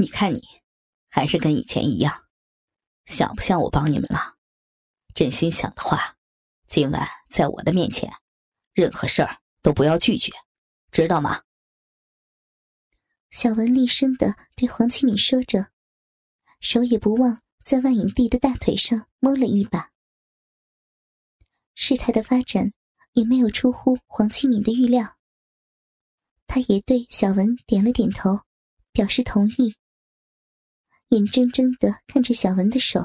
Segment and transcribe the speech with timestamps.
[0.00, 0.40] 你看你，
[1.10, 2.24] 还是跟以前一样，
[3.04, 4.38] 想不想我帮你们了？
[5.14, 6.16] 真心想的话，
[6.68, 8.10] 今晚在我的面前，
[8.72, 10.32] 任何事儿都不要拒绝，
[10.90, 11.42] 知道吗？
[13.30, 15.70] 小文厉声的对黄启敏说着，
[16.60, 19.90] 手也不忘在万影帝的大腿上摸了一把。
[21.74, 22.72] 事态的发展
[23.12, 25.18] 也没有出乎黄启敏的预料，
[26.46, 28.40] 他也对小文点了点头，
[28.92, 29.76] 表示同意，
[31.10, 33.04] 眼睁睁的看着小文的手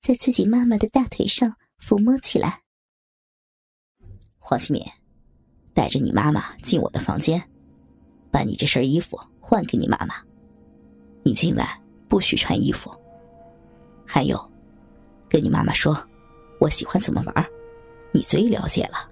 [0.00, 2.62] 在自己妈妈的大腿上抚摸起来。
[4.38, 4.80] 黄启敏，
[5.72, 7.42] 带着你妈妈进我的房间，
[8.30, 9.18] 把你这身衣服。
[9.40, 10.14] 换给你妈妈，
[11.22, 11.68] 你今晚
[12.08, 12.90] 不许穿衣服。
[14.06, 14.38] 还有，
[15.28, 15.92] 跟你妈妈说，
[16.60, 17.46] 我喜欢怎么玩，
[18.12, 19.10] 你最了解了。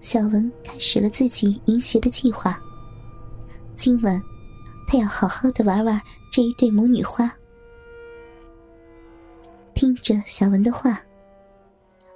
[0.00, 2.58] 小文开始了自己淫邪的计划。
[3.76, 4.20] 今晚，
[4.86, 6.00] 他要好好的玩玩
[6.30, 7.30] 这一对母女花。
[9.74, 11.00] 听着小文的话，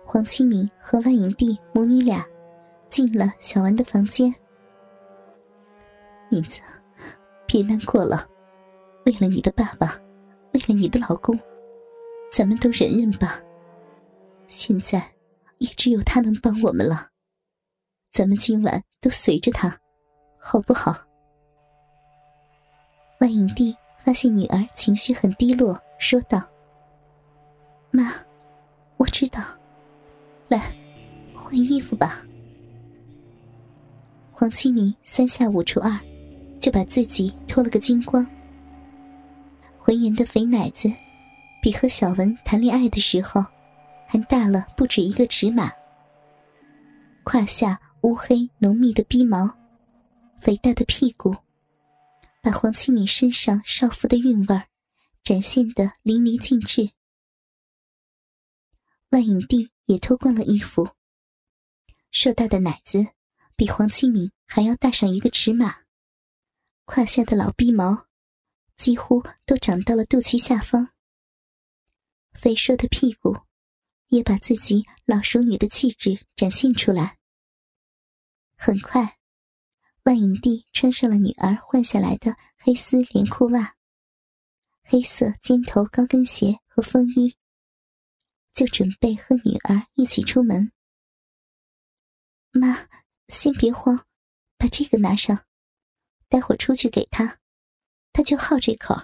[0.04, 2.24] 黄清明和万影帝母女俩
[2.88, 4.34] 进了小文的房间。
[6.30, 6.60] 影子，
[7.46, 8.26] 别难过了。
[9.04, 10.00] 为了你的爸爸，
[10.52, 11.38] 为了你的老公，
[12.32, 13.40] 咱们都忍忍吧。
[14.46, 15.02] 现在
[15.58, 17.08] 也只有他能帮我们了。
[18.12, 19.76] 咱们今晚都随着他，
[20.38, 21.09] 好不好？
[23.20, 26.42] 万影帝发现女儿情绪很低落，说道
[27.90, 28.12] ：“妈，
[28.96, 29.40] 我知道。
[30.48, 30.74] 来，
[31.34, 32.22] 换衣服吧。”
[34.32, 35.98] 黄七明三下五除二。
[36.60, 38.26] 就把自己脱了个精光，
[39.78, 40.92] 浑圆的肥奶子，
[41.62, 43.42] 比和小文谈恋爱的时候
[44.06, 45.72] 还大了不止一个尺码。
[47.24, 49.50] 胯下乌黑浓密的逼毛，
[50.38, 51.34] 肥大的屁股，
[52.42, 54.62] 把黄七敏身上少妇的韵味
[55.22, 56.90] 展现的淋漓尽致。
[59.10, 60.88] 万影帝也脱光了衣服，
[62.10, 63.06] 硕大的奶子
[63.56, 65.82] 比黄七敏还要大上一个尺码。
[66.86, 68.06] 胯下的老逼毛，
[68.76, 70.90] 几乎都长到了肚脐下方。
[72.32, 73.36] 肥硕的屁股，
[74.08, 77.18] 也把自己老熟女的气质展现出来。
[78.56, 79.19] 很快，
[80.04, 83.76] 万影帝穿上了女儿换下来的黑丝连裤袜、
[84.82, 87.36] 黑色尖头高跟鞋和风衣，
[88.54, 90.72] 就准备和女儿一起出门。
[92.52, 92.88] 妈，
[93.28, 94.06] 先别慌，
[94.56, 95.44] 把这个拿上。
[96.28, 97.40] 待会儿出去给他，
[98.12, 98.94] 他就好这口。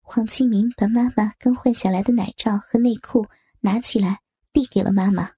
[0.00, 3.28] 黄清明把妈妈刚换下来的奶罩和内裤
[3.60, 5.34] 拿起来，递给了妈妈。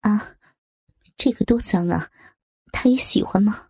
[0.00, 0.33] 啊，
[1.16, 2.10] 这个多脏啊！
[2.72, 3.68] 他也喜欢吗？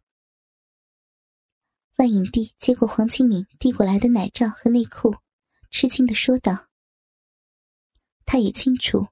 [1.96, 5.14] 万影帝接过黄清明递过来的奶罩和内裤，
[5.70, 6.66] 吃惊的说道
[8.26, 9.06] ：“他也清楚，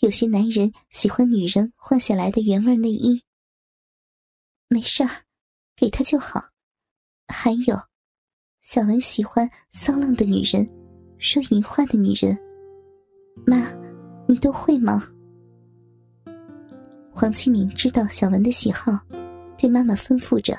[0.00, 3.24] 有些男人喜欢女人换下来的原味内衣。”
[4.68, 5.24] 没事儿，
[5.74, 6.50] 给他就好。
[7.26, 7.76] 还有，
[8.60, 10.68] 小文喜欢骚浪的女人，
[11.18, 12.38] 说淫话的女人。
[13.46, 13.72] 妈，
[14.28, 15.10] 你都会吗？
[17.16, 18.92] 黄启明知道小文的喜好，
[19.56, 20.58] 对妈妈吩咐着：“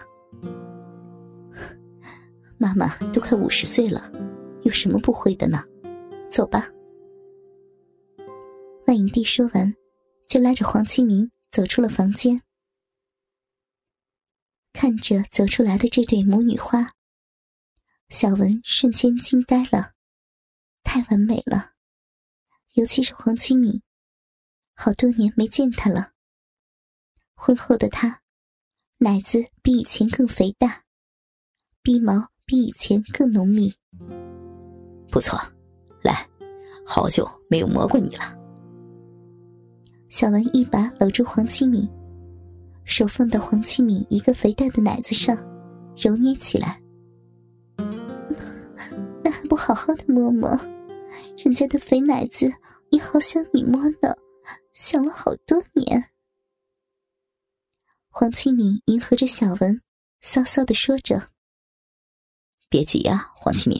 [2.57, 4.09] 妈妈都快五十岁了，
[4.63, 5.61] 有什么不会的呢？
[6.31, 6.69] 走吧。”
[8.87, 9.75] 万影帝说完，
[10.27, 12.41] 就拉着黄启明走出了房间。
[14.71, 16.89] 看着走出来的这对母女花，
[18.07, 19.91] 小文瞬间惊呆了，
[20.83, 21.71] 太完美了。
[22.75, 23.81] 尤其是黄清敏，
[24.73, 26.14] 好多年没见他了。
[27.35, 28.21] 婚后的她，
[28.97, 30.83] 奶子比以前更肥大，
[31.83, 33.73] 鼻毛比以前更浓密。
[35.11, 35.39] 不错，
[36.01, 36.27] 来，
[36.85, 38.35] 好久没有摸过你了。
[40.09, 41.87] 小文一把搂住黄清敏。
[42.85, 45.35] 手放到黄启敏一个肥大的奶子上，
[45.97, 46.79] 揉捏起来。
[49.23, 50.49] 那还不好好的摸摸？
[51.43, 52.47] 人家的肥奶子
[52.91, 54.15] 也好想你摸呢，
[54.73, 56.11] 想了好多年。
[58.17, 59.81] 黄启敏迎合着小文，
[60.21, 61.33] 骚骚的说着
[62.69, 63.77] ：“别急呀，黄启敏，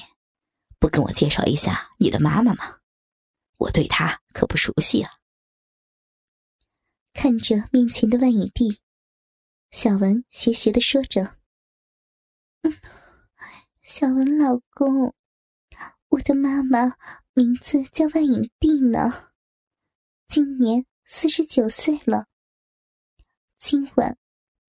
[0.78, 2.82] 不跟我介绍一下你的妈妈吗？
[3.60, 5.10] 我对她可不熟悉啊。”
[7.16, 8.82] 看着面前的万影帝。
[9.72, 11.38] 小文斜斜的说着
[12.64, 12.78] ：“嗯，
[13.84, 15.16] 小文老公，
[16.10, 16.98] 我的妈妈
[17.34, 19.32] 名字叫万影帝呢，
[20.28, 22.28] 今年四十九岁了。
[23.58, 24.16] 今晚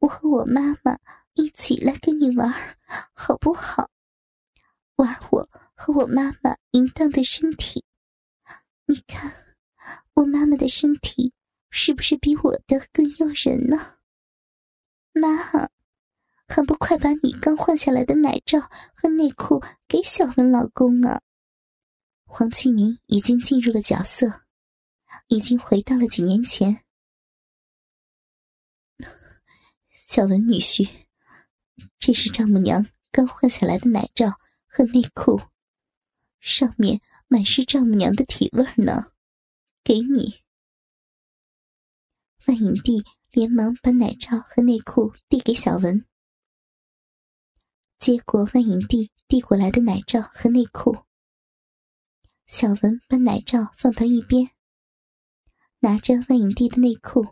[0.07, 0.97] 我和我妈妈
[1.35, 2.79] 一起来跟你玩，
[3.13, 3.91] 好不好？
[4.95, 7.85] 玩我和我妈妈淫荡的身体。
[8.87, 9.35] 你看，
[10.15, 11.33] 我妈妈的身体
[11.71, 13.97] 是不是比我的更诱人呢？
[15.13, 15.69] 妈，
[16.47, 18.61] 还不快把你刚换下来的奶罩
[18.95, 21.21] 和内裤给小文老公啊！
[22.27, 24.43] 黄启明已经进入了角色，
[25.27, 26.86] 已经回到了几年前。
[30.07, 30.89] 小文女婿，
[31.99, 35.43] 这是丈母娘刚换下来的奶罩和内裤，
[36.39, 39.13] 上面满是丈母娘的体味呢，
[39.83, 40.43] 给你。
[42.47, 46.07] 万影帝连忙把奶罩和内裤递给小文，
[47.99, 50.97] 接过万影帝递过来的奶罩和内裤，
[52.47, 54.49] 小文把奶罩放到一边，
[55.81, 57.27] 拿着万影帝的内裤，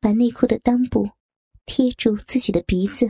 [0.00, 1.10] 把内裤的裆部。
[1.72, 3.08] 贴住自己的鼻子，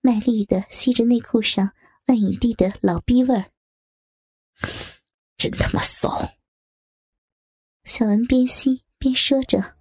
[0.00, 1.70] 卖力的吸着内裤上
[2.08, 3.44] 万影帝的老逼味儿，
[5.38, 6.28] 真他妈骚！
[7.84, 9.76] 小文边吸边说着：“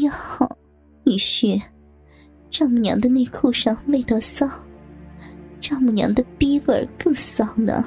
[0.00, 0.10] 哟，
[1.04, 1.62] 女婿，
[2.48, 4.48] 丈母娘的内裤上味道骚，
[5.60, 7.84] 丈母娘的逼味儿更骚呢。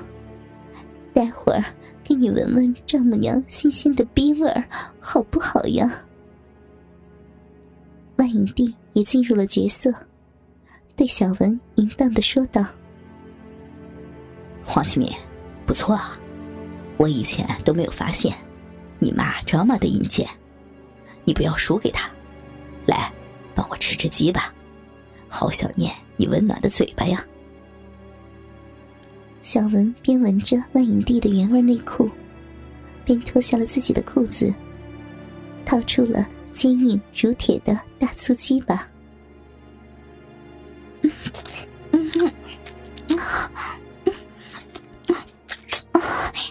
[1.16, 1.66] 待会儿
[2.04, 4.64] 给你闻闻丈母娘新鲜的逼味儿，
[5.00, 6.06] 好不好呀？”
[8.16, 9.92] 万影帝也进入了角色，
[10.96, 12.64] 对小文淫荡的说道
[14.64, 15.12] ：“黄启明，
[15.66, 16.18] 不错啊，
[16.98, 18.34] 我以前都没有发现，
[19.00, 20.30] 你妈这么的阴贱，
[21.26, 22.10] 你不要输给她，
[22.86, 23.12] 来，
[23.56, 24.54] 帮我吃吃鸡吧，
[25.28, 27.24] 好想念你温暖的嘴巴呀。”
[29.42, 32.10] 小文边闻着万影帝的原味内裤，
[33.04, 34.54] 边脱下了自己的裤子，
[35.66, 36.26] 掏出了。
[36.54, 38.88] 坚硬如铁的大粗鸡巴，
[41.02, 41.12] 嗯
[41.92, 42.32] 嗯
[43.10, 43.20] 嗯，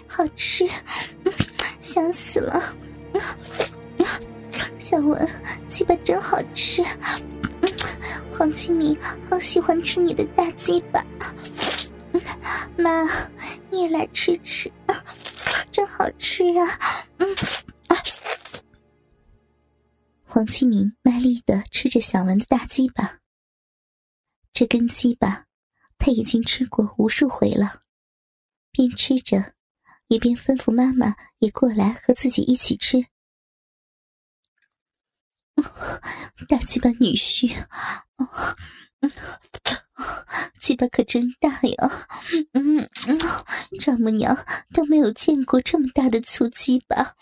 [0.06, 0.68] 好吃，
[1.80, 2.74] 香死了！
[4.78, 5.28] 小文，
[5.70, 6.84] 鸡巴真好吃，
[8.36, 8.96] 黄清明
[9.30, 11.04] 好喜欢吃你的大鸡巴，
[12.76, 13.08] 妈，
[13.70, 14.70] 你也来吃吃，
[15.70, 16.78] 真好吃呀！
[17.18, 17.26] 嗯。
[20.34, 23.20] 黄清明卖力的吃着小文的大鸡巴，
[24.50, 25.44] 这根鸡巴
[25.98, 27.82] 他已经吃过无数回了，
[28.70, 29.52] 边吃着，
[30.08, 33.04] 一边吩咐妈妈也过来和自己一起吃。
[36.48, 37.54] 大鸡巴女婿，
[40.62, 42.08] 鸡巴可真大呀！
[42.54, 42.88] 嗯，
[43.78, 44.34] 丈母娘
[44.72, 47.16] 都没有见过这么大的粗鸡巴。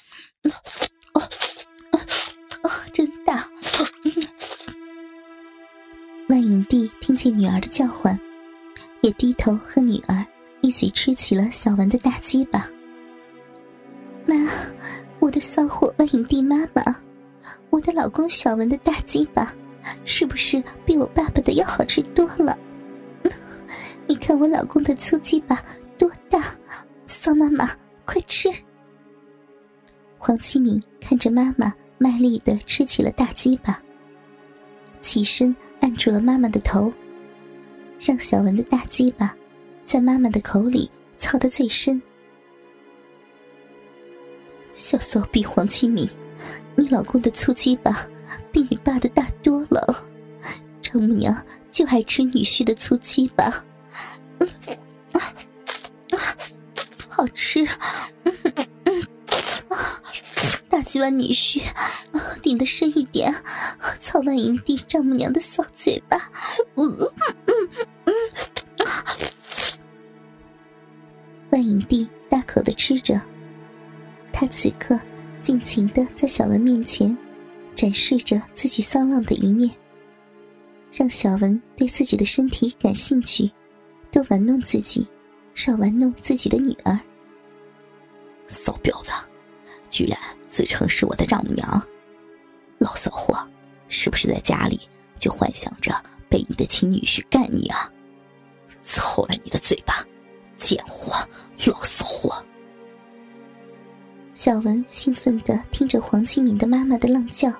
[2.63, 3.49] 哦真大！
[6.29, 8.19] 万影帝听见女儿的叫唤，
[9.01, 10.25] 也低头和女儿
[10.61, 12.69] 一起吃起了小文的大鸡巴。
[14.27, 14.37] 妈，
[15.19, 16.85] 我的骚货万影帝妈妈，
[17.71, 19.53] 我的老公小文的大鸡巴，
[20.05, 22.57] 是不是比我爸爸的要好吃多了？
[24.07, 25.61] 你看我老公的粗鸡巴
[25.99, 26.55] 多大，
[27.07, 27.71] 骚妈妈
[28.05, 28.49] 快吃！
[30.19, 31.75] 黄启敏看着妈妈。
[32.03, 33.79] 卖力的吃起了大鸡巴，
[35.03, 36.91] 起身按住了妈妈的头，
[38.01, 39.37] 让小文的大鸡巴
[39.85, 42.01] 在妈妈的口里操得最深。
[44.73, 46.09] 小骚逼黄七米，
[46.75, 48.09] 你老公的粗鸡巴
[48.51, 50.03] 比你爸的大多了，
[50.81, 51.37] 丈母娘
[51.71, 53.63] 就爱吃女婿的粗鸡巴，
[57.11, 57.69] 好吃。
[61.01, 61.63] 大鸡巴女婿，
[62.43, 63.35] 顶得深一点，
[63.99, 66.31] 操万营地丈母娘的骚嘴巴。
[71.51, 73.19] 万影帝大口的吃着，
[74.33, 74.99] 他此刻
[75.43, 77.17] 尽情的在小文面前
[77.75, 79.71] 展示着自己骚浪的一面，
[80.93, 83.51] 让小文对自己的身体感兴趣，
[84.13, 85.09] 多玩弄自己，
[85.55, 86.99] 少玩弄自己的女儿。
[88.49, 89.13] 骚婊子！
[89.89, 90.17] 居然
[90.51, 91.83] 自称是我的丈母娘，
[92.79, 93.39] 老骚货，
[93.89, 94.81] 是不是在家里
[95.17, 95.95] 就幻想着
[96.29, 97.91] 被你的亲女婿干你啊？
[98.83, 100.05] 操了你的嘴巴，
[100.59, 101.13] 贱货，
[101.65, 102.45] 老骚货！
[104.35, 107.53] 小文兴奋的听着黄启敏的妈妈的浪叫，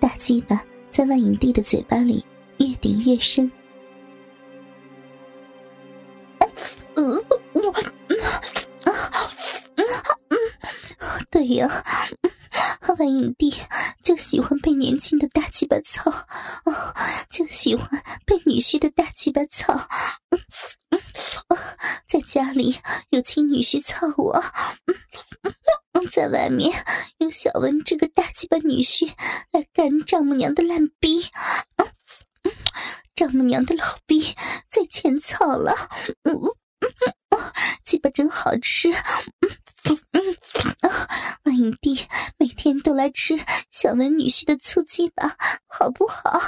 [0.00, 2.24] 大鸡巴在万影帝的嘴巴里
[2.58, 3.50] 越顶越深。
[11.54, 11.84] 呀，
[12.98, 13.54] 万影帝
[14.02, 16.12] 就喜欢被年轻的大鸡巴操，
[17.30, 17.88] 就喜欢
[18.26, 19.88] 被女婿的大鸡巴操。
[22.08, 22.76] 在家里
[23.10, 24.42] 有亲女婿操我，
[26.10, 26.72] 在外面
[27.18, 29.08] 有小文这个大鸡巴女婿
[29.52, 31.24] 来干丈母娘的烂逼。
[33.14, 34.34] 丈母娘的老逼
[34.68, 35.76] 在前操了，
[37.84, 38.92] 鸡巴真好吃。
[41.44, 42.00] 万影帝
[42.38, 43.34] 每天都来吃
[43.70, 46.40] 小文女婿的醋鸡吧，好不好？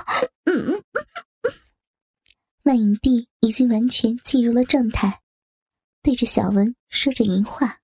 [0.45, 0.83] 嗯。
[2.63, 5.21] 万影帝已经完全进入了状态，
[6.03, 7.83] 对着小文说着淫话。